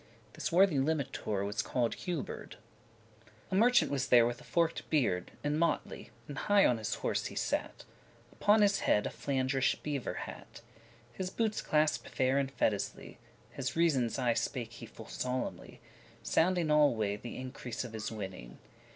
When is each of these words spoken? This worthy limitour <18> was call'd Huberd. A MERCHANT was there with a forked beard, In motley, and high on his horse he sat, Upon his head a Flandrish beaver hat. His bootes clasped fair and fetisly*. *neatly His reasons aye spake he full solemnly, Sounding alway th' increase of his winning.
This 0.33 0.51
worthy 0.51 0.77
limitour 0.79 1.41
<18> 1.41 1.45
was 1.45 1.61
call'd 1.61 1.93
Huberd. 1.95 2.55
A 3.51 3.55
MERCHANT 3.55 3.91
was 3.91 4.07
there 4.07 4.25
with 4.25 4.41
a 4.41 4.43
forked 4.43 4.89
beard, 4.89 5.29
In 5.43 5.59
motley, 5.59 6.09
and 6.27 6.39
high 6.39 6.65
on 6.65 6.79
his 6.79 6.95
horse 6.95 7.27
he 7.27 7.35
sat, 7.35 7.83
Upon 8.31 8.63
his 8.63 8.79
head 8.79 9.05
a 9.05 9.11
Flandrish 9.11 9.75
beaver 9.83 10.15
hat. 10.15 10.61
His 11.13 11.29
bootes 11.29 11.61
clasped 11.61 12.09
fair 12.09 12.39
and 12.39 12.49
fetisly*. 12.49 12.95
*neatly 12.95 13.19
His 13.55 13.75
reasons 13.75 14.17
aye 14.17 14.33
spake 14.33 14.73
he 14.73 14.87
full 14.87 15.05
solemnly, 15.07 15.79
Sounding 16.23 16.71
alway 16.71 17.15
th' 17.15 17.25
increase 17.25 17.83
of 17.83 17.93
his 17.93 18.11
winning. 18.11 18.57